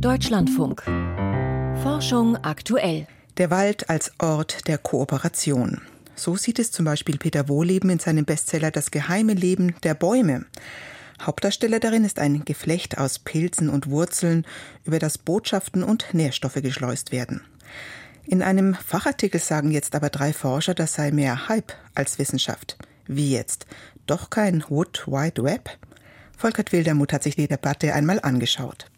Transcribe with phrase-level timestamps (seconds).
[0.00, 0.82] Deutschlandfunk.
[1.82, 3.06] Forschung aktuell.
[3.38, 5.80] Der Wald als Ort der Kooperation.
[6.14, 10.44] So sieht es zum Beispiel Peter Wohleben in seinem Bestseller Das geheime Leben der Bäume.
[11.22, 14.46] Hauptdarsteller darin ist ein Geflecht aus Pilzen und Wurzeln,
[14.84, 17.40] über das Botschaften und Nährstoffe geschleust werden.
[18.26, 22.76] In einem Fachartikel sagen jetzt aber drei Forscher, das sei mehr Hype als Wissenschaft.
[23.06, 23.66] Wie jetzt?
[24.06, 25.70] Doch kein Wood Wide Web?
[26.36, 28.90] Volkert Wildermuth hat sich die Debatte einmal angeschaut.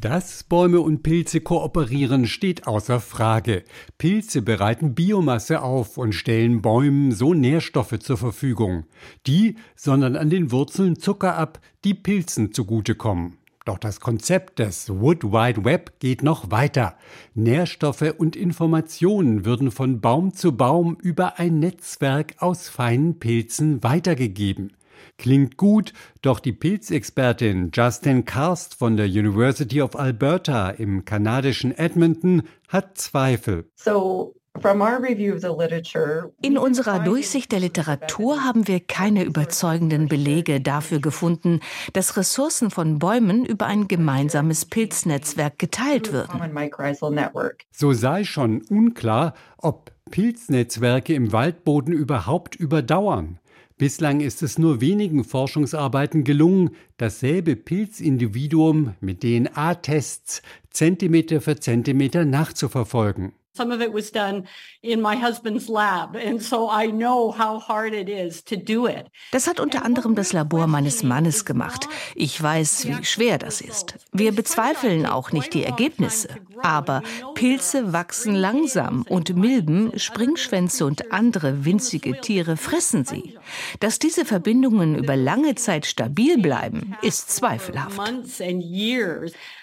[0.00, 3.64] Dass Bäume und Pilze kooperieren, steht außer Frage.
[3.96, 8.84] Pilze bereiten Biomasse auf und stellen Bäumen so Nährstoffe zur Verfügung.
[9.26, 13.38] Die sondern an den Wurzeln Zucker ab, die Pilzen zugutekommen.
[13.64, 16.96] Doch das Konzept des Wood Wide Web geht noch weiter.
[17.34, 24.72] Nährstoffe und Informationen würden von Baum zu Baum über ein Netzwerk aus feinen Pilzen weitergegeben.
[25.18, 25.92] Klingt gut,
[26.22, 33.70] doch die Pilzexpertin Justin Karst von der University of Alberta im kanadischen Edmonton hat Zweifel.
[33.74, 34.34] So
[36.42, 41.60] in unserer Durchsicht der Literatur haben wir keine überzeugenden Belege dafür gefunden,
[41.92, 46.40] dass Ressourcen von Bäumen über ein gemeinsames Pilznetzwerk geteilt würden.
[47.70, 53.38] So sei schon unklar, ob Pilznetzwerke im Waldboden überhaupt überdauern.
[53.78, 63.34] Bislang ist es nur wenigen Forschungsarbeiten gelungen, dasselbe Pilzindividuum mit DNA-Tests Zentimeter für Zentimeter nachzuverfolgen.
[63.56, 64.44] Some of it was done
[64.82, 69.06] in my husband's lab, and so I know how hard it is to do it.
[69.32, 71.88] Das hat unter anderem das Labor meines Mannes gemacht.
[72.14, 73.94] Ich weiß, wie schwer das ist.
[74.12, 76.28] Wir bezweifeln auch nicht die Ergebnisse,
[76.62, 77.02] aber
[77.34, 83.38] Pilze wachsen langsam und Milben, Springschwänze und andere winzige Tiere fressen sie.
[83.80, 87.98] Dass diese Verbindungen über lange Zeit stabil bleiben, ist zweifelhaft.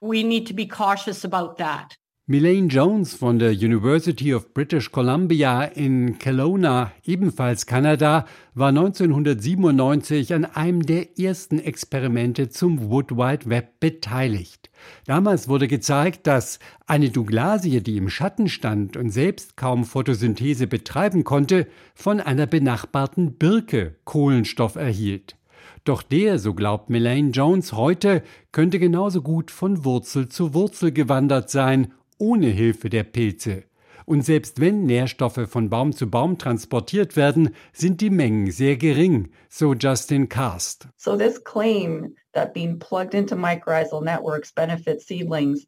[0.00, 1.96] We need to be cautious about that.
[2.28, 10.44] Milane Jones von der University of British Columbia in Kelowna, ebenfalls Kanada, war 1997 an
[10.44, 14.70] einem der ersten Experimente zum Wood Wide Web beteiligt.
[15.06, 16.58] Damals wurde gezeigt, dass
[16.88, 23.34] eine Douglasie, die im Schatten stand und selbst kaum Photosynthese betreiben konnte, von einer benachbarten
[23.34, 25.36] Birke Kohlenstoff erhielt.
[25.84, 31.50] Doch der, so glaubt Milane Jones heute, könnte genauso gut von Wurzel zu Wurzel gewandert
[31.50, 33.64] sein ohne Hilfe der Pilze.
[34.06, 39.30] Und selbst wenn Nährstoffe von Baum zu Baum transportiert werden, sind die Mengen sehr gering,
[39.48, 40.86] so Justin Karst.
[40.96, 45.66] So this claim that being plugged into mycorrhizal networks benefits seedlings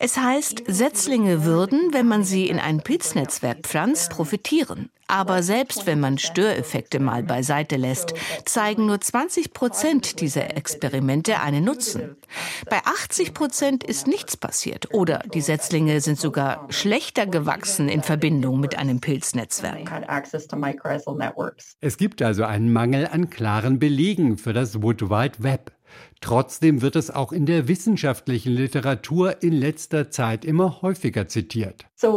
[0.00, 4.90] es heißt, Setzlinge würden, wenn man sie in ein Pilznetzwerk pflanzt, profitieren.
[5.08, 8.14] Aber selbst wenn man Störeffekte mal beiseite lässt,
[8.44, 12.16] zeigen nur 20 Prozent dieser Experimente einen Nutzen.
[12.68, 18.60] Bei 80 Prozent ist nichts passiert oder die Setzlinge sind sogar schlechter gewachsen in Verbindung
[18.60, 19.90] mit einem Pilznetzwerk.
[21.80, 25.72] Es gibt also einen Mangel an klaren Belegen für das Wood Wide Web.
[26.20, 31.86] Trotzdem wird es auch in der wissenschaftlichen Literatur in letzter Zeit immer häufiger zitiert.
[31.94, 32.16] Es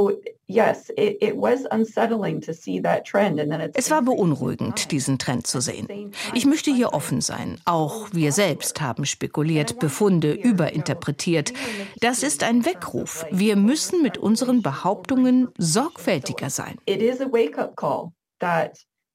[3.91, 6.11] war beunruhigend, diesen Trend zu sehen.
[6.33, 7.59] Ich möchte hier offen sein.
[7.65, 11.53] Auch wir selbst haben spekuliert, Befunde überinterpretiert.
[11.99, 13.25] Das ist ein Weckruf.
[13.31, 16.77] Wir müssen mit unseren Behauptungen sorgfältiger sein.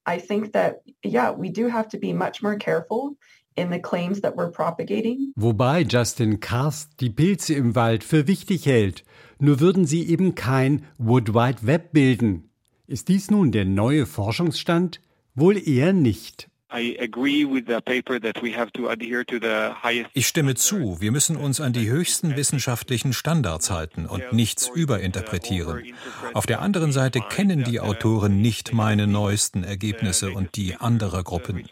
[0.07, 3.17] I think that, yeah, we do have to be much more careful
[5.35, 9.03] Wobei Justin Karst die Pilze im Wald für wichtig hält,
[9.39, 12.49] nur würden sie eben kein Wood Wide Web bilden.
[12.85, 15.01] Ist dies nun der neue Forschungsstand?
[15.35, 16.49] Wohl eher nicht.
[20.13, 25.93] Ich stimme zu, wir müssen uns an die höchsten wissenschaftlichen Standards halten und nichts überinterpretieren.
[26.33, 31.65] Auf der anderen Seite kennen die Autoren nicht meine neuesten Ergebnisse und die anderer Gruppen.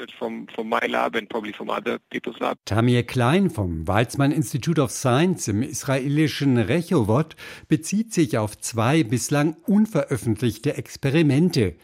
[2.63, 7.35] Tamir Klein vom Weizmann Institute of Science im israelischen Rehovot
[7.67, 11.75] bezieht sich auf zwei bislang unveröffentlichte Experimente.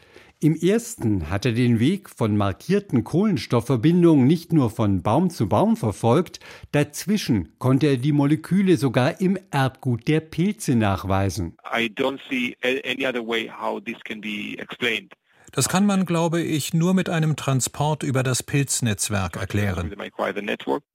[0.43, 5.77] Im ersten hat er den Weg von markierten Kohlenstoffverbindungen nicht nur von Baum zu Baum
[5.77, 6.39] verfolgt,
[6.71, 11.55] dazwischen konnte er die Moleküle sogar im Erbgut der Pilze nachweisen.
[15.53, 19.93] Das kann man, glaube ich, nur mit einem Transport über das Pilznetzwerk erklären.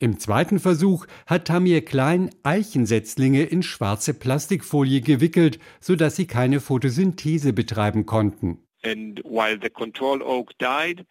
[0.00, 7.52] Im zweiten Versuch hat Tamir Klein Eichensetzlinge in schwarze Plastikfolie gewickelt, sodass sie keine Photosynthese
[7.52, 8.65] betreiben konnten.
[8.86, 11.04] And while the control oak died,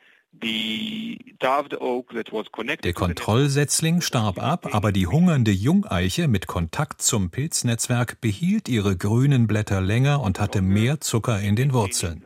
[2.83, 9.47] Der Kontrollsetzling starb ab, aber die hungernde Jungeiche mit Kontakt zum Pilznetzwerk behielt ihre grünen
[9.47, 12.25] Blätter länger und hatte mehr Zucker in den Wurzeln.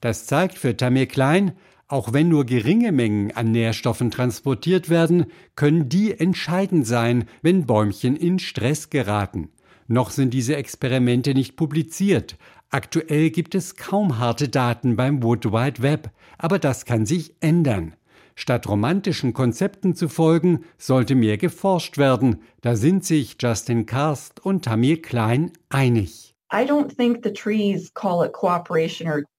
[0.00, 1.52] Das zeigt für Tamir Klein,
[1.88, 8.16] auch wenn nur geringe Mengen an Nährstoffen transportiert werden, können die entscheidend sein, wenn Bäumchen
[8.16, 9.50] in Stress geraten.
[9.86, 12.36] Noch sind diese Experimente nicht publiziert.
[12.74, 17.94] Aktuell gibt es kaum harte Daten beim Wood Wide Web, aber das kann sich ändern.
[18.34, 22.42] Statt romantischen Konzepten zu folgen, sollte mehr geforscht werden.
[22.62, 26.33] Da sind sich Justin Karst und Tamir Klein einig.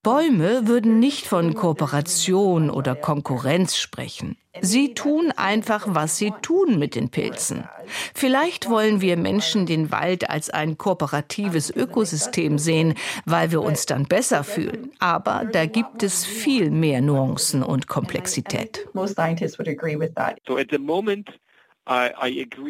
[0.04, 4.36] Bäume würden nicht von Kooperation oder Konkurrenz sprechen.
[4.60, 7.70] Sie tun einfach, was sie tun mit den Pilzen.
[8.14, 12.96] Vielleicht wollen wir Menschen den Wald als ein kooperatives Ökosystem sehen,
[13.26, 14.92] weil wir uns dann besser fühlen.
[15.00, 18.88] Aber da gibt es viel mehr Nuancen und Komplexität.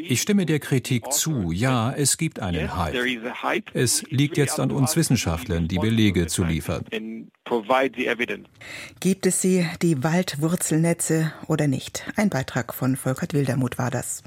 [0.08, 1.52] Ich stimme der Kritik zu.
[1.52, 3.74] Ja, es gibt einen Hype.
[3.74, 6.84] Es liegt jetzt an uns Wissenschaftlern, die Belege zu liefern.
[9.00, 12.04] Gibt es sie, die Waldwurzelnetze oder nicht?
[12.18, 14.24] Ein Beitrag von Volkert Wildermuth war das.